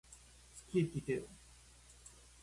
[0.65, 1.21] 好きって言ってよ